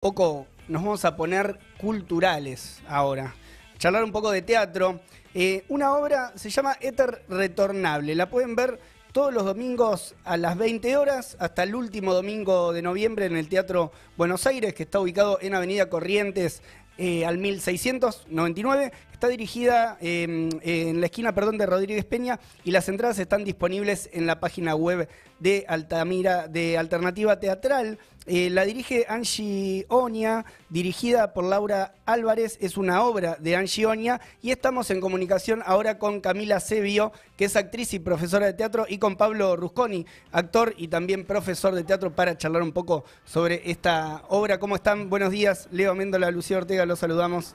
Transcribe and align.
poco, 0.00 0.46
nos 0.66 0.82
vamos 0.82 1.04
a 1.04 1.14
poner 1.14 1.58
culturales 1.78 2.80
ahora. 2.88 3.34
Charlar 3.76 4.02
un 4.02 4.12
poco 4.12 4.30
de 4.30 4.40
teatro. 4.40 4.98
Eh, 5.34 5.66
una 5.68 5.92
obra 5.92 6.32
se 6.36 6.48
llama 6.48 6.74
Éter 6.80 7.22
Retornable. 7.28 8.14
La 8.14 8.30
pueden 8.30 8.56
ver 8.56 8.80
todos 9.12 9.30
los 9.30 9.44
domingos 9.44 10.14
a 10.24 10.38
las 10.38 10.56
20 10.56 10.96
horas 10.96 11.36
hasta 11.38 11.64
el 11.64 11.74
último 11.74 12.14
domingo 12.14 12.72
de 12.72 12.80
noviembre 12.80 13.26
en 13.26 13.36
el 13.36 13.50
Teatro 13.50 13.92
Buenos 14.16 14.46
Aires, 14.46 14.72
que 14.72 14.84
está 14.84 15.00
ubicado 15.00 15.38
en 15.42 15.54
Avenida 15.54 15.90
Corrientes 15.90 16.62
eh, 16.96 17.26
al 17.26 17.36
1699. 17.36 18.92
Está 19.20 19.28
dirigida 19.28 19.98
em, 20.00 20.48
en 20.62 20.98
la 20.98 21.04
esquina 21.04 21.34
perdón, 21.34 21.58
de 21.58 21.66
Rodríguez 21.66 22.06
Peña 22.06 22.40
y 22.64 22.70
las 22.70 22.88
entradas 22.88 23.18
están 23.18 23.44
disponibles 23.44 24.08
en 24.14 24.26
la 24.26 24.40
página 24.40 24.74
web 24.74 25.10
de 25.38 25.66
Altamira 25.68 26.48
de 26.48 26.78
Alternativa 26.78 27.38
Teatral. 27.38 27.98
Eh, 28.24 28.48
la 28.48 28.64
dirige 28.64 29.04
Angie 29.10 29.84
Oña, 29.88 30.46
dirigida 30.70 31.34
por 31.34 31.44
Laura 31.44 31.92
Álvarez. 32.06 32.56
Es 32.62 32.78
una 32.78 33.04
obra 33.04 33.36
de 33.38 33.56
Angie 33.56 33.84
Oña 33.84 34.22
y 34.40 34.52
estamos 34.52 34.90
en 34.90 35.02
comunicación 35.02 35.62
ahora 35.66 35.98
con 35.98 36.22
Camila 36.22 36.58
Sebio, 36.58 37.12
que 37.36 37.44
es 37.44 37.56
actriz 37.56 37.92
y 37.92 37.98
profesora 37.98 38.46
de 38.46 38.54
teatro, 38.54 38.86
y 38.88 38.96
con 38.96 39.16
Pablo 39.16 39.54
Rusconi, 39.54 40.06
actor 40.32 40.72
y 40.78 40.88
también 40.88 41.26
profesor 41.26 41.74
de 41.74 41.84
teatro, 41.84 42.10
para 42.10 42.38
charlar 42.38 42.62
un 42.62 42.72
poco 42.72 43.04
sobre 43.26 43.70
esta 43.70 44.22
obra. 44.30 44.58
¿Cómo 44.58 44.76
están? 44.76 45.10
Buenos 45.10 45.30
días. 45.30 45.68
Leo 45.70 45.94
Méndola, 45.94 46.30
Lucía 46.30 46.56
Ortega, 46.56 46.86
los 46.86 47.00
saludamos. 47.00 47.54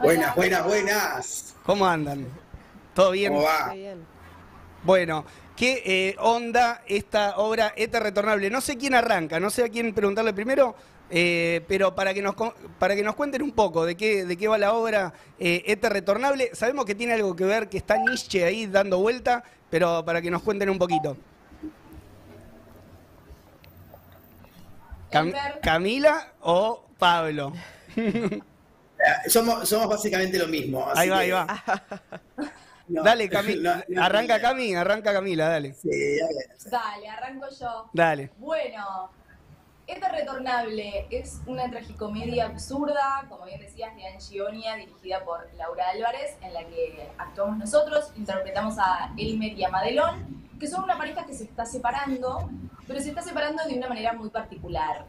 Buenas, 0.00 0.36
buenas, 0.36 0.64
buenas. 0.64 1.56
¿Cómo 1.64 1.86
andan? 1.86 2.26
¿Todo 2.94 3.10
bien? 3.10 3.32
¿Cómo 3.32 3.44
va? 3.44 3.74
Bueno, 4.84 5.24
¿qué 5.56 5.82
eh, 5.84 6.16
onda 6.20 6.82
esta 6.86 7.36
obra 7.36 7.72
ETA 7.76 7.98
Retornable? 7.98 8.48
No 8.48 8.60
sé 8.60 8.76
quién 8.76 8.94
arranca, 8.94 9.40
no 9.40 9.50
sé 9.50 9.64
a 9.64 9.68
quién 9.68 9.92
preguntarle 9.92 10.32
primero, 10.32 10.76
eh, 11.10 11.64
pero 11.66 11.96
para 11.96 12.14
que, 12.14 12.22
nos, 12.22 12.36
para 12.78 12.94
que 12.94 13.02
nos 13.02 13.16
cuenten 13.16 13.42
un 13.42 13.50
poco 13.50 13.84
de 13.84 13.96
qué, 13.96 14.24
de 14.24 14.36
qué 14.36 14.46
va 14.46 14.56
la 14.56 14.72
obra 14.72 15.12
eh, 15.40 15.64
ETA 15.66 15.88
Retornable. 15.88 16.50
Sabemos 16.54 16.84
que 16.84 16.94
tiene 16.94 17.14
algo 17.14 17.34
que 17.34 17.44
ver, 17.44 17.68
que 17.68 17.78
está 17.78 17.96
Nietzsche 17.96 18.44
ahí 18.44 18.66
dando 18.66 18.98
vuelta, 18.98 19.42
pero 19.68 20.04
para 20.04 20.22
que 20.22 20.30
nos 20.30 20.42
cuenten 20.42 20.70
un 20.70 20.78
poquito. 20.78 21.16
¿Camila 25.60 26.34
o 26.40 26.84
Pablo? 26.98 27.52
Somos, 29.28 29.68
somos 29.68 29.88
básicamente 29.88 30.38
lo 30.38 30.48
mismo. 30.48 30.86
ahí 30.94 31.08
va, 31.08 31.18
ahí 31.18 31.30
va. 31.30 31.46
dale, 32.88 33.28
Camila. 33.28 33.84
arranca 33.98 34.40
Cami, 34.40 34.74
arranca 34.74 35.12
Camila, 35.12 35.48
dale. 35.48 35.74
Sí, 35.74 35.88
dale. 35.88 36.48
Dale, 36.70 37.08
arranco 37.08 37.46
yo. 37.58 37.90
Dale. 37.92 38.30
Bueno, 38.38 39.10
esta 39.88 40.10
retornable 40.10 41.06
es 41.08 41.40
una 41.46 41.70
tragicomedia 41.70 42.44
absurda, 42.44 43.24
como 43.30 43.46
bien 43.46 43.58
decías, 43.58 43.96
de 43.96 44.06
Angionia, 44.06 44.76
dirigida 44.76 45.24
por 45.24 45.48
Laura 45.56 45.88
Álvarez, 45.88 46.36
en 46.42 46.52
la 46.52 46.60
que 46.64 47.08
actuamos 47.16 47.56
nosotros, 47.56 48.12
interpretamos 48.14 48.74
a 48.78 49.14
Elmer 49.16 49.52
y 49.52 49.64
a 49.64 49.70
Madelón, 49.70 50.46
que 50.60 50.66
son 50.66 50.84
una 50.84 50.98
pareja 50.98 51.24
que 51.24 51.32
se 51.32 51.44
está 51.44 51.64
separando, 51.64 52.50
pero 52.86 53.00
se 53.00 53.08
está 53.08 53.22
separando 53.22 53.64
de 53.64 53.78
una 53.78 53.88
manera 53.88 54.12
muy 54.12 54.28
particular. 54.28 55.06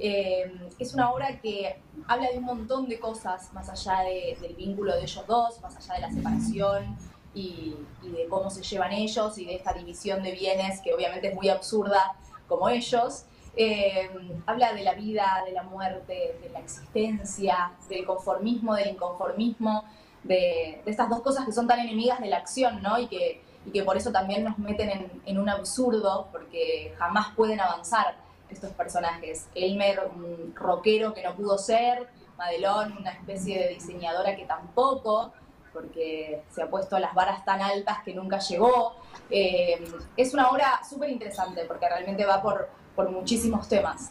Eh, 0.00 0.70
es 0.78 0.94
una 0.94 1.10
obra 1.10 1.40
que 1.40 1.80
habla 2.06 2.30
de 2.30 2.38
un 2.38 2.44
montón 2.44 2.88
de 2.88 3.00
cosas 3.00 3.52
más 3.52 3.68
allá 3.68 4.02
del 4.02 4.54
vínculo 4.54 4.94
de 4.94 5.02
ellos 5.02 5.24
dos, 5.26 5.60
más 5.60 5.76
allá 5.76 5.94
de 5.94 6.00
la 6.00 6.10
separación 6.12 6.96
y, 7.34 7.74
de 8.02 8.26
cómo 8.28 8.48
se 8.48 8.62
llevan 8.62 8.92
ellos 8.92 9.36
y 9.38 9.44
de 9.44 9.56
esta 9.56 9.72
división 9.72 10.22
de 10.22 10.32
bienes 10.32 10.80
que 10.80 10.94
obviamente 10.94 11.28
es 11.28 11.34
muy 11.34 11.48
absurda 11.48 12.16
como 12.46 12.68
ellos. 12.68 13.24
Eh, 13.56 14.08
habla 14.46 14.72
de 14.72 14.84
la 14.84 14.94
vida, 14.94 15.42
de 15.44 15.52
la 15.52 15.64
muerte, 15.64 16.38
de 16.40 16.48
la 16.50 16.60
existencia, 16.60 17.72
del 17.88 18.06
conformismo, 18.06 18.74
del 18.76 18.90
inconformismo, 18.90 19.84
de, 20.22 20.80
estas 20.86 21.08
dos 21.10 21.22
cosas 21.22 21.44
que 21.44 21.52
son 21.52 21.66
tan 21.66 21.80
enemigas 21.80 22.20
de 22.20 22.28
la 22.28 22.36
acción, 22.36 22.80
¿no? 22.82 23.00
Y 23.00 23.08
que, 23.08 23.42
y 23.66 23.70
que 23.72 23.82
por 23.82 23.96
eso 23.96 24.12
también 24.12 24.44
nos 24.44 24.58
meten 24.58 24.90
en, 24.90 25.22
en 25.26 25.38
un 25.38 25.48
absurdo, 25.48 26.28
porque 26.30 26.94
jamás 26.98 27.34
pueden 27.34 27.60
avanzar 27.60 28.27
estos 28.50 28.72
personajes. 28.72 29.46
Elmer, 29.54 30.10
un 30.14 30.54
rockero 30.54 31.14
que 31.14 31.22
no 31.22 31.34
pudo 31.34 31.58
ser, 31.58 32.08
Madelón, 32.36 32.96
una 32.98 33.10
especie 33.10 33.58
de 33.58 33.68
diseñadora 33.74 34.36
que 34.36 34.44
tampoco, 34.44 35.32
porque 35.72 36.42
se 36.50 36.62
ha 36.62 36.70
puesto 36.70 36.96
a 36.96 37.00
las 37.00 37.14
varas 37.14 37.44
tan 37.44 37.60
altas 37.60 37.98
que 38.04 38.14
nunca 38.14 38.38
llegó. 38.38 38.96
Eh, 39.30 39.84
es 40.16 40.32
una 40.34 40.48
obra 40.48 40.80
súper 40.88 41.10
interesante 41.10 41.64
porque 41.66 41.88
realmente 41.88 42.24
va 42.24 42.40
por, 42.40 42.68
por 42.94 43.10
muchísimos 43.10 43.68
temas. 43.68 44.10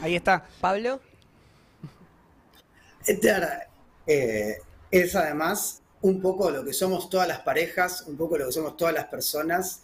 Ahí 0.00 0.16
está. 0.16 0.44
Pablo. 0.60 1.00
Eh, 4.06 4.58
es 4.90 5.16
además 5.16 5.82
un 6.02 6.20
poco 6.20 6.50
lo 6.50 6.64
que 6.64 6.72
somos 6.72 7.10
todas 7.10 7.26
las 7.26 7.40
parejas, 7.40 8.02
un 8.06 8.16
poco 8.16 8.38
lo 8.38 8.46
que 8.46 8.52
somos 8.52 8.76
todas 8.76 8.94
las 8.94 9.06
personas 9.06 9.82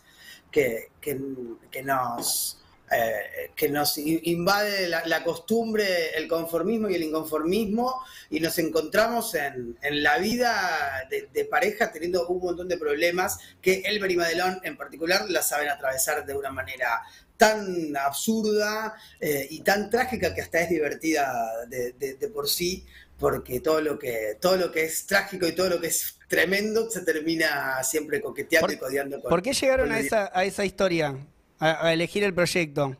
que, 0.51 0.91
que 1.01 1.83
nos 1.83 2.63
eh, 2.91 3.51
que 3.57 3.71
nos 3.71 3.97
invade 3.97 4.87
la, 4.89 5.25
costumbre, 5.25 6.11
el 6.15 6.29
conformismo 6.29 6.91
y 6.91 6.95
el 6.95 7.05
inconformismo, 7.05 8.03
y 8.29 8.39
nos 8.41 8.59
encontramos 8.59 9.35
en, 9.35 9.77
la 10.03 10.19
vida 10.19 11.09
de, 11.09 11.45
pareja 11.47 11.91
teniendo 11.91 12.27
un 12.29 12.43
montón 12.43 12.69
de 12.69 12.77
problemas 12.77 13.39
que 13.63 13.83
Elmer 13.87 14.11
y 14.11 14.17
Madelón 14.17 14.61
en 14.63 14.77
particular 14.77 15.31
la 15.31 15.43
saben 15.43 15.71
atravesar 15.71 16.27
de 16.27 16.35
una 16.35 16.51
manera 16.51 17.03
tan 17.39 17.97
absurda 17.97 18.95
eh, 19.21 19.47
y 19.51 19.61
tan 19.61 19.89
trágica 19.89 20.35
que 20.35 20.43
hasta 20.43 20.61
es 20.61 20.69
divertida 20.69 21.33
de, 21.69 22.31
por 22.33 22.49
sí, 22.49 22.85
porque 23.19 23.61
todo 23.61 23.81
lo 23.81 23.99
que 23.99 24.37
todo 24.41 24.57
lo 24.57 24.71
que 24.71 24.85
es 24.85 25.07
trágico 25.07 25.47
y 25.47 25.53
todo 25.53 25.71
lo 25.71 25.81
que 25.81 25.87
es 25.87 26.17
tremendo 26.29 26.91
se 26.91 27.01
termina 27.03 27.83
siempre 27.85 28.21
coqueteando 28.21 28.73
y 28.73 28.77
codeando 28.77 29.21
con. 29.21 29.31
¿Por 29.31 29.43
qué 29.43 29.53
llegaron 29.55 29.93
a 29.93 29.99
esa, 29.99 30.31
a 30.35 30.45
esa 30.45 30.65
historia? 30.65 31.17
A, 31.63 31.93
elegir 31.93 32.25
el 32.25 32.35
proyecto? 32.35 32.97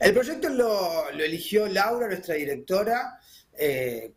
El 0.00 0.14
proyecto 0.14 0.48
lo, 0.48 1.08
eligió 1.10 1.66
Laura, 1.66 2.06
nuestra 2.06 2.36
directora. 2.36 3.18
Eh, 3.58 4.12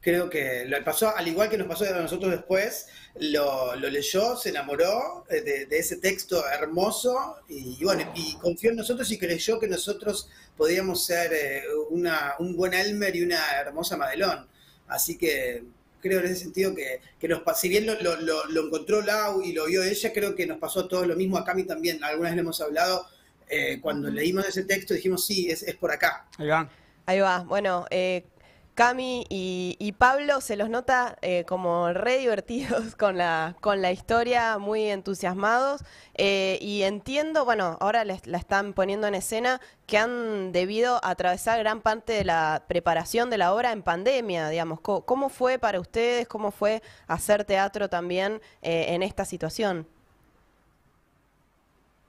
creo 0.00 0.30
que 0.30 0.64
lo 0.66 0.82
pasó, 0.82 1.14
al 1.14 1.28
igual 1.28 1.50
que 1.50 1.58
nos 1.58 1.66
pasó 1.66 1.84
a 1.84 2.00
nosotros 2.00 2.30
después, 2.30 2.86
lo, 3.16 3.74
leyó, 3.76 4.36
se 4.36 4.48
enamoró 4.48 5.24
de, 5.28 5.66
ese 5.70 5.96
texto 5.96 6.46
hermoso 6.48 7.36
y, 7.48 7.82
bueno, 7.84 8.10
y 8.14 8.34
confió 8.36 8.70
en 8.70 8.76
nosotros 8.76 9.10
y 9.10 9.18
creyó 9.18 9.58
que 9.58 9.68
nosotros 9.68 10.28
podíamos 10.56 11.04
ser 11.04 11.32
eh, 11.32 11.62
un 11.90 12.56
buen 12.56 12.72
Elmer 12.72 13.14
y 13.16 13.22
una 13.22 13.40
hermosa 13.60 13.96
Madelón. 13.96 14.48
Así 14.86 15.16
que 15.16 15.64
creo 16.04 16.20
en 16.20 16.26
ese 16.26 16.36
sentido 16.36 16.74
que, 16.74 17.28
nos, 17.28 17.40
si 17.58 17.70
bien 17.70 17.86
lo, 17.86 17.96
lo, 18.20 18.66
encontró 18.66 19.00
Lau 19.00 19.40
y 19.40 19.54
lo 19.54 19.64
vio 19.64 19.82
ella, 19.82 20.12
creo 20.12 20.34
que 20.34 20.46
nos 20.46 20.58
pasó 20.58 20.86
todo 20.86 21.06
lo 21.06 21.16
mismo. 21.16 21.38
A 21.38 21.44
Cami 21.44 21.64
también, 21.64 22.04
alguna 22.04 22.28
vez 22.28 22.36
le 22.36 22.42
hemos 22.42 22.60
hablado, 22.60 23.06
eh, 23.48 23.78
cuando 23.80 24.10
leímos 24.10 24.46
ese 24.46 24.64
texto 24.64 24.92
dijimos, 24.92 25.24
sí, 25.24 25.50
es, 25.50 25.62
es 25.62 25.74
por 25.76 25.90
acá. 25.90 26.26
Ahí 26.36 26.48
va. 26.48 26.70
Ahí 27.06 27.20
va. 27.20 27.40
Bueno, 27.40 27.86
eh, 27.90 28.24
Cami 28.74 29.24
y, 29.28 29.92
Pablo 29.98 30.40
se 30.40 30.56
los 30.56 30.68
nota 30.68 31.16
eh, 31.22 31.44
como 31.46 31.92
re 31.92 32.18
divertidos 32.18 32.96
con 32.98 33.16
la, 33.16 33.54
con 33.60 33.80
la 33.80 33.92
historia, 33.92 34.58
muy 34.58 34.90
entusiasmados. 34.90 35.82
Eh, 36.14 36.58
y 36.60 36.82
entiendo, 36.82 37.44
bueno, 37.44 37.78
ahora 37.80 38.04
la 38.04 38.38
están 38.38 38.72
poniendo 38.72 39.06
en 39.06 39.14
escena, 39.14 39.60
que 39.86 39.98
han 39.98 40.50
debido 40.50 41.00
atravesar 41.04 41.60
gran 41.60 41.80
parte 41.82 42.14
de 42.14 42.24
la 42.24 42.64
preparación 42.66 43.30
de 43.30 43.38
la 43.38 43.54
obra 43.54 43.70
en 43.70 43.82
pandemia, 43.82 44.48
digamos. 44.48 44.80
¿Cómo, 44.80 45.28
fue 45.28 45.58
para 45.58 45.78
ustedes? 45.78 46.26
¿Cómo 46.26 46.50
fue 46.50 46.82
hacer 47.06 47.44
teatro 47.44 47.88
también 47.88 48.40
eh, 48.62 48.86
en 48.88 49.04
esta 49.04 49.24
situación? 49.24 49.86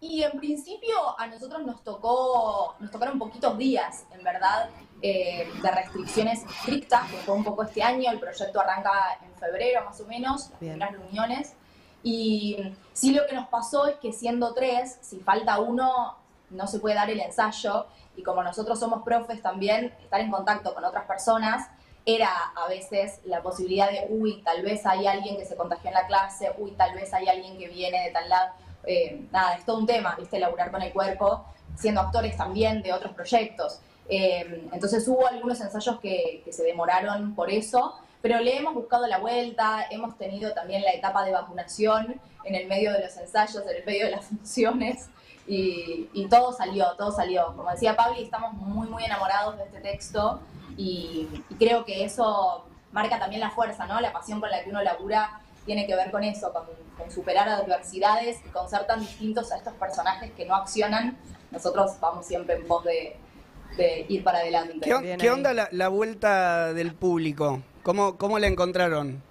Y 0.01 0.23
en 0.23 0.37
principio 0.39 1.19
a 1.19 1.27
nosotros 1.27 1.65
nos 1.65 1.83
tocó, 1.83 2.75
nos 2.79 2.91
tocaron 2.91 3.17
poquitos 3.17 3.57
días, 3.57 4.05
en 4.11 4.23
verdad, 4.23 4.69
eh, 5.01 5.47
de 5.61 5.71
restricciones 5.71 6.43
estrictas, 6.43 7.09
que 7.11 7.17
fue 7.17 7.35
un 7.35 7.43
poco 7.43 7.63
este 7.63 7.83
año, 7.83 8.11
el 8.11 8.19
proyecto 8.19 8.59
arranca 8.59 8.91
en 9.23 9.33
febrero 9.35 9.83
más 9.85 9.99
o 10.01 10.05
menos, 10.05 10.49
las 10.49 10.59
primeras 10.59 10.91
reuniones. 10.93 11.53
Y 12.03 12.57
sí 12.93 13.13
lo 13.13 13.25
que 13.25 13.35
nos 13.35 13.47
pasó 13.47 13.87
es 13.87 13.95
que 13.95 14.13
siendo 14.13 14.53
tres, 14.53 14.97
si 15.01 15.19
falta 15.19 15.59
uno, 15.59 16.17
no 16.49 16.67
se 16.67 16.79
puede 16.79 16.95
dar 16.95 17.09
el 17.09 17.19
ensayo. 17.19 17.87
Y 18.15 18.23
como 18.23 18.43
nosotros 18.43 18.79
somos 18.79 19.03
profes 19.03 19.41
también, 19.41 19.93
estar 20.01 20.21
en 20.21 20.31
contacto 20.31 20.73
con 20.73 20.83
otras 20.83 21.05
personas 21.05 21.67
era 22.05 22.29
a 22.55 22.67
veces 22.67 23.19
la 23.25 23.41
posibilidad 23.41 23.89
de, 23.89 24.05
uy, 24.09 24.41
tal 24.43 24.61
vez 24.61 24.85
hay 24.85 25.07
alguien 25.07 25.37
que 25.37 25.45
se 25.45 25.55
contagió 25.55 25.89
en 25.89 25.95
la 25.95 26.05
clase, 26.05 26.51
uy, 26.59 26.71
tal 26.71 26.93
vez 26.93 27.11
hay 27.13 27.27
alguien 27.27 27.57
que 27.57 27.67
viene 27.67 28.03
de 28.03 28.11
tal 28.11 28.29
lado. 28.29 28.53
Eh, 28.85 29.25
nada, 29.31 29.55
es 29.55 29.65
todo 29.65 29.79
un 29.79 29.87
tema, 29.87 30.15
¿viste? 30.15 30.37
Laburar 30.37 30.69
con 30.69 30.83
el 30.83 30.93
cuerpo, 30.93 31.43
siendo 31.75 32.01
actores 32.01 32.37
también 32.37 32.83
de 32.83 32.93
otros 32.93 33.13
proyectos. 33.13 33.79
Eh, 34.07 34.67
entonces 34.71 35.07
hubo 35.07 35.27
algunos 35.27 35.59
ensayos 35.61 35.99
que, 35.99 36.43
se 36.51 36.63
demoraron 36.63 37.33
por 37.35 37.49
eso, 37.49 37.95
pero 38.21 38.39
le 38.39 38.57
hemos 38.57 38.73
buscado 38.73 39.07
la 39.07 39.19
vuelta, 39.19 39.85
hemos 39.89 40.17
tenido 40.17 40.53
también 40.53 40.83
la 40.83 40.91
etapa 40.91 41.25
de 41.25 41.31
vacunación 41.31 42.19
en 42.43 42.55
el 42.55 42.67
medio 42.67 42.91
de 42.93 43.01
los 43.01 43.17
ensayos, 43.17 43.63
en 43.63 43.77
el 43.77 43.85
medio 43.85 44.05
de 44.05 44.11
las 44.11 44.25
funciones. 44.25 45.07
Y, 45.47 46.09
y 46.13 46.27
todo 46.27 46.53
salió, 46.53 46.93
todo 46.97 47.11
salió. 47.11 47.53
Como 47.55 47.69
decía 47.69 47.95
Pablo, 47.95 48.19
estamos 48.19 48.53
muy, 48.53 48.87
muy 48.87 49.03
enamorados 49.03 49.57
de 49.57 49.63
este 49.65 49.79
texto 49.79 50.39
y, 50.75 51.27
y 51.49 51.55
creo 51.55 51.85
que 51.85 52.03
eso 52.03 52.65
marca 52.91 53.19
también 53.19 53.41
la 53.41 53.51
fuerza, 53.51 53.85
¿no? 53.85 54.01
La 54.01 54.11
pasión 54.11 54.39
con 54.39 54.49
la 54.49 54.63
que 54.63 54.71
uno 54.71 54.81
labura 54.81 55.39
tiene 55.65 55.85
que 55.85 55.95
ver 55.95 56.09
con 56.09 56.23
eso, 56.23 56.51
con, 56.51 56.63
con 56.97 57.11
superar 57.11 57.47
adversidades 57.47 58.39
y 58.43 58.49
con 58.49 58.67
ser 58.69 58.87
tan 58.87 59.01
distintos 59.01 59.51
a 59.51 59.57
estos 59.57 59.73
personajes 59.73 60.31
que 60.31 60.45
no 60.45 60.55
accionan. 60.55 61.15
Nosotros 61.51 61.99
vamos 61.99 62.25
siempre 62.25 62.55
en 62.55 62.67
pos 62.67 62.83
de, 62.83 63.17
de 63.77 64.05
ir 64.09 64.23
para 64.23 64.39
adelante. 64.39 64.79
¿Qué, 64.81 64.93
on- 64.93 65.03
onda 65.29 65.53
la, 65.53 65.67
la 65.71 65.87
vuelta 65.89 66.73
del 66.73 66.93
público? 66.95 67.63
¿Cómo, 67.83 68.17
cómo 68.17 68.39
la 68.39 68.47
encontraron? 68.47 69.21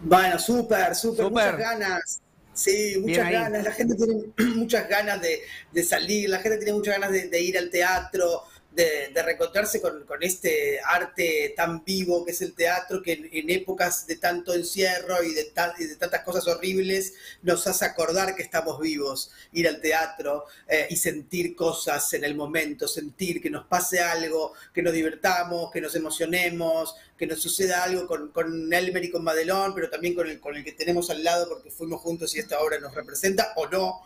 Bueno, 0.00 0.38
súper, 0.38 0.94
súper, 0.94 1.30
muchas 1.30 1.56
ganas. 1.56 2.20
Sí, 2.52 2.96
muchas 3.00 3.30
ganas. 3.30 3.64
La 3.64 3.72
gente 3.72 3.94
tiene 3.96 4.14
muchas 4.56 4.88
ganas 4.88 5.20
de, 5.20 5.40
de 5.72 5.82
salir, 5.84 6.30
la 6.30 6.38
gente 6.38 6.58
tiene 6.58 6.72
muchas 6.72 6.94
ganas 6.94 7.12
de, 7.12 7.28
de 7.28 7.40
ir 7.40 7.58
al 7.58 7.70
teatro, 7.70 8.42
de, 8.76 9.08
de 9.12 9.22
reencontrarse 9.22 9.80
con, 9.80 10.04
con 10.04 10.22
este 10.22 10.78
arte 10.80 11.54
tan 11.56 11.82
vivo 11.84 12.24
que 12.24 12.32
es 12.32 12.42
el 12.42 12.54
teatro, 12.54 13.02
que 13.02 13.14
en, 13.14 13.28
en 13.32 13.50
épocas 13.50 14.06
de 14.06 14.16
tanto 14.16 14.54
encierro 14.54 15.22
y 15.22 15.32
de, 15.34 15.44
ta- 15.44 15.74
y 15.78 15.84
de 15.84 15.96
tantas 15.96 16.22
cosas 16.22 16.46
horribles 16.46 17.14
nos 17.42 17.66
hace 17.66 17.86
acordar 17.86 18.36
que 18.36 18.42
estamos 18.42 18.78
vivos, 18.78 19.30
ir 19.52 19.66
al 19.66 19.80
teatro 19.80 20.44
eh, 20.68 20.86
y 20.90 20.96
sentir 20.96 21.56
cosas 21.56 22.12
en 22.12 22.24
el 22.24 22.34
momento, 22.36 22.86
sentir 22.86 23.40
que 23.42 23.50
nos 23.50 23.64
pase 23.66 24.00
algo, 24.00 24.52
que 24.74 24.82
nos 24.82 24.92
divertamos, 24.92 25.72
que 25.72 25.80
nos 25.80 25.94
emocionemos, 25.96 26.94
que 27.16 27.26
nos 27.26 27.40
suceda 27.40 27.82
algo 27.82 28.06
con, 28.06 28.30
con 28.30 28.72
Elmer 28.72 29.04
y 29.04 29.10
con 29.10 29.24
Madelón, 29.24 29.74
pero 29.74 29.88
también 29.88 30.14
con 30.14 30.28
el, 30.28 30.38
con 30.38 30.54
el 30.54 30.62
que 30.62 30.72
tenemos 30.72 31.08
al 31.08 31.24
lado 31.24 31.48
porque 31.48 31.70
fuimos 31.70 32.02
juntos 32.02 32.36
y 32.36 32.40
esta 32.40 32.60
obra 32.60 32.78
nos 32.78 32.94
representa 32.94 33.54
o 33.56 33.66
no. 33.68 34.02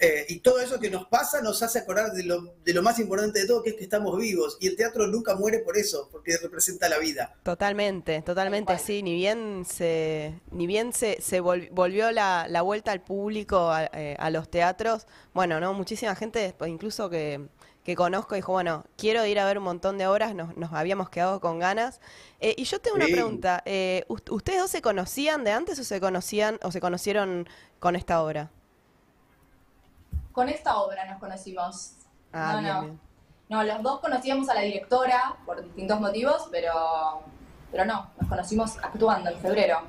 Eh, 0.00 0.26
y 0.28 0.40
todo 0.40 0.58
eso 0.60 0.80
que 0.80 0.90
nos 0.90 1.06
pasa 1.06 1.40
nos 1.40 1.62
hace 1.62 1.78
acordar 1.78 2.12
de 2.12 2.24
lo, 2.24 2.54
de 2.64 2.74
lo 2.74 2.82
más 2.82 2.98
importante 2.98 3.38
de 3.40 3.46
todo, 3.46 3.62
que 3.62 3.70
es 3.70 3.76
que 3.76 3.84
estamos 3.84 4.13
vivos. 4.16 4.56
Y 4.60 4.68
el 4.68 4.76
teatro 4.76 5.06
nunca 5.06 5.34
muere 5.34 5.58
por 5.60 5.76
eso, 5.76 6.08
porque 6.10 6.36
representa 6.36 6.88
la 6.88 6.98
vida. 6.98 7.34
Totalmente, 7.42 8.22
totalmente, 8.22 8.74
Tal 8.74 8.76
cual. 8.76 8.86
sí. 8.86 9.02
Ni 9.02 9.14
bien 9.14 9.64
se, 9.66 10.40
ni 10.50 10.66
bien 10.66 10.92
se, 10.92 11.20
se 11.20 11.42
vol- 11.42 11.68
volvió 11.72 12.10
la, 12.10 12.46
la 12.48 12.62
vuelta 12.62 12.92
al 12.92 13.02
público, 13.02 13.70
a, 13.70 13.84
eh, 13.92 14.16
a 14.18 14.30
los 14.30 14.48
teatros. 14.50 15.06
Bueno, 15.34 15.60
no, 15.60 15.74
muchísima 15.74 16.14
gente, 16.14 16.54
incluso 16.66 17.10
que, 17.10 17.46
que 17.84 17.94
conozco, 17.96 18.34
dijo, 18.34 18.52
bueno, 18.52 18.84
quiero 18.96 19.26
ir 19.26 19.38
a 19.38 19.44
ver 19.44 19.58
un 19.58 19.64
montón 19.64 19.98
de 19.98 20.06
obras, 20.06 20.34
nos, 20.34 20.56
nos 20.56 20.72
habíamos 20.72 21.10
quedado 21.10 21.40
con 21.40 21.58
ganas. 21.58 22.00
Eh, 22.40 22.54
y 22.56 22.64
yo 22.64 22.80
tengo 22.80 22.96
una 22.96 23.06
Sí. 23.06 23.12
pregunta, 23.12 23.62
eh, 23.66 24.04
¿ust- 24.08 24.30
¿ustedes 24.32 24.60
dos 24.60 24.70
se 24.70 24.80
conocían 24.80 25.44
de 25.44 25.52
antes 25.52 25.78
o 25.78 25.84
se 25.84 26.00
conocían 26.00 26.58
o 26.62 26.70
se 26.72 26.80
conocieron 26.80 27.46
con 27.80 27.94
esta 27.96 28.22
obra? 28.22 28.50
Con 30.32 30.48
esta 30.48 30.78
obra 30.78 31.04
nos 31.06 31.20
conocimos. 31.20 31.92
Ah, 32.32 32.54
no, 32.54 32.60
bien, 32.60 32.72
no. 32.74 32.80
bien. 32.82 33.00
No, 33.48 33.62
los 33.62 33.82
dos 33.82 34.00
conocíamos 34.00 34.48
a 34.48 34.54
la 34.54 34.62
directora 34.62 35.36
por 35.44 35.62
distintos 35.62 36.00
motivos, 36.00 36.48
pero, 36.50 37.22
pero 37.70 37.84
no, 37.84 38.10
nos 38.18 38.28
conocimos 38.28 38.76
actuando 38.82 39.30
en 39.30 39.38
febrero. 39.38 39.80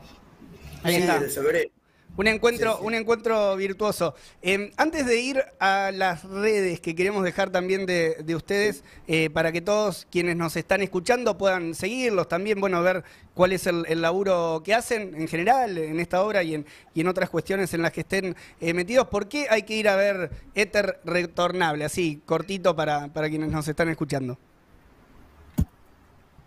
Ahí 0.84 0.96
Sí, 0.96 1.02
está. 1.02 1.20
de 1.20 1.30
febrero. 1.30 1.70
Un 2.18 2.28
encuentro, 2.28 2.72
Sí, 2.74 2.78
sí. 2.80 2.86
un 2.86 2.94
encuentro 2.94 3.56
virtuoso. 3.58 4.16
Eh, 4.42 4.72
antes 4.78 5.06
de 5.06 5.20
ir 5.20 5.44
a 5.60 5.92
las 5.94 6.24
redes 6.24 6.80
que 6.80 6.96
queremos 6.96 7.26
dejar 7.26 7.50
también 7.50 7.86
de, 7.86 8.16
de 8.24 8.36
ustedes, 8.36 8.86
eh, 9.08 9.30
para 9.30 9.52
que 9.52 9.60
todos 9.62 10.08
quienes 10.10 10.38
nos 10.38 10.56
están 10.56 10.82
escuchando 10.82 11.38
puedan 11.38 11.76
seguirlos, 11.76 12.30
también, 12.30 12.62
bueno, 12.62 12.82
ver 12.82 13.04
cuál 13.34 13.52
es 13.52 13.68
el, 13.68 13.86
el 13.90 14.02
laburo 14.02 14.62
que 14.64 14.74
hacen 14.74 15.14
en 15.14 15.28
general 15.28 15.78
en 15.78 16.00
esta 16.00 16.24
obra 16.24 16.42
y 16.42 16.56
en, 16.56 16.66
y 16.94 17.02
en 17.02 17.08
otras 17.10 17.30
cuestiones 17.30 17.74
en 17.74 17.82
las 17.82 17.92
que 17.92 18.02
estén 18.02 18.36
eh, 18.62 18.74
metidos. 18.74 19.08
¿Por 19.10 19.28
qué 19.28 19.48
hay 19.50 19.64
que 19.64 19.76
ir 19.76 19.90
a 19.90 19.98
ver 19.98 20.32
Éter 20.54 21.02
Retornable? 21.04 21.84
Así, 21.84 22.22
cortito 22.26 22.76
para, 22.78 23.10
para 23.10 23.28
quienes 23.30 23.50
nos 23.52 23.68
están 23.68 23.90
escuchando. 23.90 24.38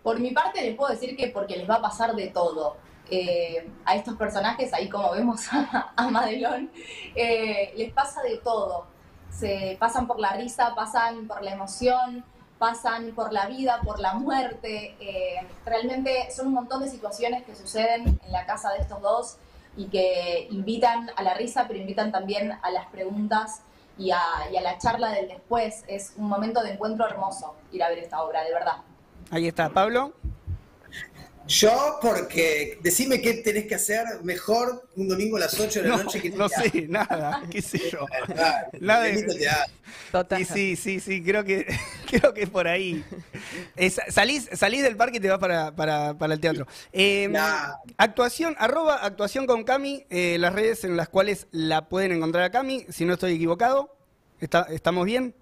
Por 0.03 0.19
mi 0.19 0.31
parte 0.31 0.63
les 0.63 0.75
puedo 0.77 0.91
decir 0.95 1.15
que 1.15 1.29
porque 1.29 1.57
les 1.59 1.69
va 1.69 1.75
a 1.75 1.83
pasar 1.83 2.15
de 2.17 2.29
todo. 2.29 2.77
Eh, 3.11 3.67
a 3.87 3.97
estos 3.97 4.17
personajes, 4.17 4.73
ahí 4.75 4.89
como 4.89 5.11
vemos 5.13 5.53
a, 5.53 5.93
a 5.97 6.09
Madelón, 6.09 6.71
eh, 7.15 7.73
les 7.77 7.93
pasa 7.93 8.23
de 8.23 8.37
todo. 8.39 8.87
Se 9.31 9.77
pasan 9.79 10.07
por 10.07 10.19
la 10.21 10.33
risa, 10.33 10.75
pasan 10.75 11.27
por 11.27 11.43
la 11.43 11.53
emoción, 11.53 12.25
pasan 12.59 13.13
por 13.15 13.33
la 13.33 13.47
vida, 13.47 13.81
por 13.83 13.99
la 13.99 14.15
muerte. 14.15 14.97
Eh, 15.01 15.37
realmente 15.65 16.31
son 16.31 16.49
un 16.49 16.55
montón 16.55 16.83
de 16.83 16.91
situaciones 16.91 17.45
que 17.45 17.55
suceden 17.55 18.19
en 18.23 18.33
la 18.33 18.45
casa 18.45 18.73
de 18.73 18.81
estos 18.81 19.01
dos 19.01 19.37
y 19.77 19.87
que 19.87 20.49
invitan 20.51 21.11
a 21.17 21.23
la 21.23 21.35
risa, 21.35 21.65
pero 21.67 21.79
invitan 21.79 22.11
también 22.11 22.53
a 22.61 22.71
las 22.71 22.87
preguntas 22.87 23.63
y 23.97 24.11
a, 24.11 24.21
y 24.53 24.57
a 24.57 24.61
la 24.61 24.77
charla 24.79 25.11
del 25.11 25.29
después. 25.29 25.85
Es 25.87 26.13
un 26.17 26.29
momento 26.29 26.63
de 26.63 26.73
encuentro 26.73 27.07
hermoso 27.07 27.55
ir 27.73 27.83
a 27.83 27.89
ver 27.89 27.99
esta 27.99 28.23
obra, 28.23 28.43
de 28.43 28.53
verdad. 28.53 28.79
Ahí 29.31 29.47
está, 29.47 29.71
Pablo. 29.71 30.13
Yo, 31.49 31.99
porque 32.03 32.79
decime 32.83 33.23
qué 33.23 33.33
tenés 33.35 33.67
que 33.67 33.75
hacer 33.75 34.05
mejor 34.23 34.87
un 34.97 35.09
domingo 35.09 35.39
a 35.39 35.41
las 35.41 35.59
8 35.59 35.83
de 35.83 35.89
la 35.89 35.97
No, 35.97 36.03
noche 36.05 36.21
que 36.21 36.29
no 36.31 36.47
sé, 36.47 36.87
nada, 36.89 37.43
qué 37.51 37.63
sé 37.63 37.79
yo. 37.91 38.05
Nada 38.81 39.03
de-. 39.05 39.49
Total. 40.13 40.45
Sí, 40.45 40.45
sí, 40.45 40.77
sí, 40.77 41.01
sí, 41.01 41.23
creo 41.23 41.45
que, 41.45 41.67
creo 42.11 42.35
que 42.35 42.43
es 42.43 42.51
por 42.51 42.69
ahí. 42.69 43.03
Es- 43.77 43.99
salís, 44.11 44.49
salís 44.53 44.83
del 44.83 44.97
parque 44.97 45.17
y 45.17 45.21
te 45.21 45.31
vas 45.31 45.39
para, 45.39 45.75
para, 45.75 46.13
para 46.19 46.35
el 46.35 46.41
teatro. 46.41 46.67
Eh, 46.93 47.29
Nah. 47.31 47.77
Actuación, 47.97 48.55
arroba 48.59 48.97
actuación 48.97 49.47
con 49.47 49.65
Cami, 49.65 50.05
eh, 50.11 50.37
las 50.39 50.53
redes 50.53 50.85
en 50.85 50.99
las 50.99 51.09
cuales 51.09 51.47
la 51.51 51.89
pueden 51.89 52.13
encontrar 52.13 52.45
a 52.45 52.51
Cami, 52.51 52.85
si 52.91 53.07
no 53.07 53.15
estoy 53.15 53.33
equivocado. 53.35 53.97
Está- 54.39 54.67
¿Estamos 54.69 55.07
bien? 55.07 55.35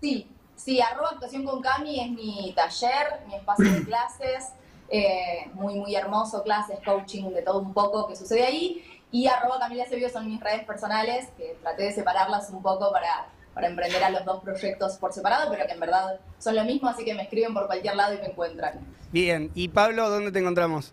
Sí, 0.00 0.26
sí, 0.56 0.80
arroba 0.80 1.10
actuación 1.12 1.44
con 1.44 1.62
Cami 1.62 2.00
es 2.00 2.10
mi 2.10 2.52
taller, 2.56 3.20
mi 3.28 3.36
espacio 3.36 3.72
de 3.72 3.82
clases, 3.84 4.46
eh, 4.92 5.50
muy, 5.54 5.74
muy 5.76 5.94
hermoso, 5.96 6.42
clases, 6.42 6.78
coaching, 6.84 7.30
de 7.30 7.40
todo 7.40 7.60
un 7.60 7.72
poco 7.72 8.06
que 8.06 8.14
sucede 8.14 8.44
ahí. 8.44 8.84
Y 9.10 9.26
arroba 9.26 9.58
Camila 9.58 9.86
Sevio 9.86 10.10
son 10.10 10.28
mis 10.28 10.38
redes 10.38 10.64
personales, 10.64 11.28
que 11.38 11.56
traté 11.62 11.84
de 11.84 11.92
separarlas 11.92 12.50
un 12.50 12.62
poco 12.62 12.92
para, 12.92 13.26
para 13.54 13.68
emprender 13.68 14.04
a 14.04 14.10
los 14.10 14.22
dos 14.26 14.42
proyectos 14.42 14.98
por 14.98 15.14
separado, 15.14 15.50
pero 15.50 15.66
que 15.66 15.72
en 15.72 15.80
verdad 15.80 16.20
son 16.38 16.56
lo 16.56 16.64
mismo, 16.64 16.90
así 16.90 17.06
que 17.06 17.14
me 17.14 17.22
escriben 17.22 17.54
por 17.54 17.66
cualquier 17.66 17.96
lado 17.96 18.14
y 18.14 18.18
me 18.18 18.26
encuentran. 18.26 18.80
Bien. 19.10 19.50
¿Y 19.54 19.68
Pablo, 19.68 20.10
dónde 20.10 20.30
te 20.30 20.40
encontramos? 20.40 20.92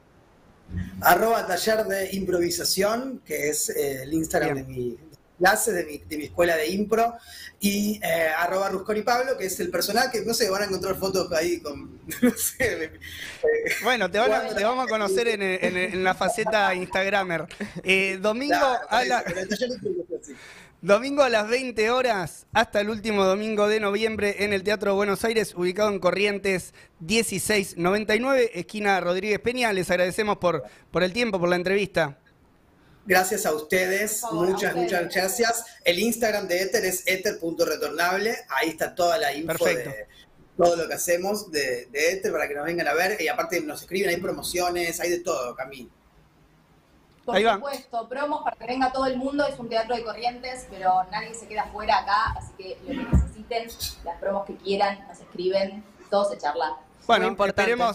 Arroba 1.01 1.45
taller 1.45 1.83
de 1.85 2.15
improvisación, 2.15 3.21
que 3.25 3.49
es 3.49 3.69
eh, 3.69 4.03
el 4.03 4.13
Instagram 4.13 4.53
Bien. 4.53 4.67
de 4.67 4.73
mi 4.73 5.08
clase, 5.39 5.71
de 5.71 5.85
mi, 5.85 5.97
de 5.97 6.17
mi 6.17 6.25
escuela 6.25 6.55
de 6.55 6.67
impro, 6.67 7.15
y 7.59 7.99
eh, 8.03 8.27
arroba 8.37 8.69
Rusconi 8.69 9.01
Pablo, 9.01 9.37
que 9.37 9.45
es 9.47 9.59
el 9.59 9.71
personal 9.71 10.11
que, 10.11 10.21
no 10.21 10.33
sé, 10.35 10.49
van 10.49 10.61
a 10.61 10.65
encontrar 10.65 10.95
fotos 10.95 11.31
ahí 11.31 11.59
con, 11.59 11.99
no 12.21 12.31
sé, 12.37 12.83
eh, 12.83 12.91
Bueno, 13.83 14.11
te, 14.11 14.19
van 14.19 14.31
a- 14.31 14.53
te 14.55 14.63
vamos 14.63 14.85
a 14.85 14.87
conocer 14.89 15.27
en, 15.29 15.41
en- 15.41 15.77
en 15.77 16.03
la 16.03 16.13
faceta 16.13 16.75
Instagramer. 16.75 17.47
Eh, 17.83 18.19
domingo, 18.21 18.53
claro, 18.59 18.79
a 18.89 19.03
la-. 19.05 19.23
Domingo 20.81 21.23
a 21.23 21.29
las 21.29 21.49
20 21.49 21.89
horas, 21.91 22.45
hasta 22.53 22.79
el 22.79 22.89
último 22.89 23.25
domingo 23.25 23.67
de 23.67 23.81
noviembre 23.81 24.45
en 24.45 24.53
el 24.53 24.63
Teatro 24.63 24.95
Buenos 24.95 25.25
Aires, 25.25 25.53
ubicado 25.53 25.89
en 25.89 25.99
Corrientes 25.99 26.73
1699, 27.01 28.51
esquina 28.57 28.97
Rodríguez 29.01 29.39
Peña. 29.39 29.73
Les 29.73 29.91
agradecemos 29.91 30.37
por, 30.37 30.63
por 30.89 31.03
el 31.03 31.11
tiempo, 31.11 31.37
por 31.37 31.49
la 31.49 31.57
entrevista. 31.57 32.17
Gracias 33.05 33.45
a 33.45 33.53
ustedes, 33.53 34.23
a 34.23 34.31
muchas, 34.31 34.75
ustedes. 34.75 34.75
muchas 34.75 35.15
gracias. 35.15 35.65
El 35.83 35.99
Instagram 35.99 36.47
de 36.47 36.61
Ether 36.61 36.85
es 36.85 37.03
ether.retornable, 37.07 38.37
ahí 38.49 38.69
está 38.69 38.93
toda 38.93 39.17
la 39.17 39.33
info 39.33 39.47
Perfecto. 39.47 39.89
de 39.89 40.07
todo 40.57 40.75
lo 40.75 40.87
que 40.87 40.93
hacemos 40.93 41.49
de, 41.51 41.85
de 41.87 42.11
Ether 42.11 42.31
para 42.31 42.47
que 42.47 42.53
nos 42.53 42.65
vengan 42.65 42.87
a 42.87 42.93
ver, 42.93 43.19
y 43.21 43.27
aparte 43.27 43.61
nos 43.61 43.81
escriben, 43.81 44.09
hay 44.09 44.17
promociones, 44.17 44.99
hay 44.99 45.09
de 45.09 45.19
todo, 45.19 45.55
Camil. 45.55 45.89
Por 47.25 47.35
Ahí 47.35 47.45
supuesto, 47.45 48.09
promos 48.09 48.43
para 48.43 48.55
que 48.57 48.65
venga 48.65 48.91
todo 48.91 49.05
el 49.05 49.17
mundo, 49.17 49.45
es 49.47 49.57
un 49.57 49.69
teatro 49.69 49.95
de 49.95 50.03
corrientes, 50.03 50.67
pero 50.69 51.03
nadie 51.11 51.33
se 51.33 51.47
queda 51.47 51.65
fuera 51.71 51.99
acá, 51.99 52.35
así 52.37 52.51
que 52.57 52.77
lo 52.87 53.09
que 53.09 53.15
necesiten, 53.15 53.67
las 54.03 54.19
promos 54.19 54.45
que 54.45 54.55
quieran, 54.57 55.07
nos 55.07 55.19
escriben, 55.19 55.83
todos 56.09 56.29
se 56.31 56.37
charla. 56.37 56.77
Bueno, 57.09 57.35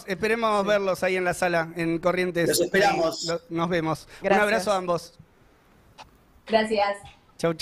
esperemos, 0.09 0.66
verlos 0.66 1.04
ahí 1.04 1.14
en 1.14 1.23
la 1.23 1.35
sala, 1.35 1.73
en 1.76 2.00
Corrientes. 2.00 2.49
Los 2.49 2.61
esperamos. 2.62 3.33
Nos 3.49 3.68
vemos. 3.68 4.09
Gracias. 4.21 4.37
Un 4.37 4.42
abrazo 4.42 4.73
a 4.73 4.76
ambos. 4.76 5.14
Gracias. 6.49 6.99
Chau, 7.38 7.54
chau. 7.54 7.59